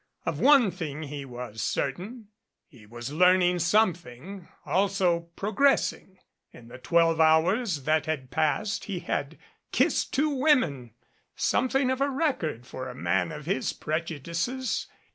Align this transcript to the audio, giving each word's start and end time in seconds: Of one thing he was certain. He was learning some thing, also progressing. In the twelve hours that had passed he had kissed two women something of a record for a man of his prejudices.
Of 0.25 0.39
one 0.39 0.71
thing 0.71 1.03
he 1.03 1.25
was 1.25 1.61
certain. 1.61 2.29
He 2.65 2.87
was 2.87 3.13
learning 3.13 3.59
some 3.59 3.93
thing, 3.93 4.47
also 4.65 5.29
progressing. 5.35 6.17
In 6.51 6.69
the 6.69 6.79
twelve 6.79 7.19
hours 7.21 7.83
that 7.83 8.07
had 8.07 8.31
passed 8.31 8.85
he 8.85 8.97
had 9.01 9.37
kissed 9.71 10.11
two 10.11 10.29
women 10.31 10.95
something 11.35 11.91
of 11.91 12.01
a 12.01 12.09
record 12.09 12.65
for 12.65 12.89
a 12.89 12.95
man 12.95 13.31
of 13.31 13.45
his 13.45 13.73
prejudices. 13.73 14.87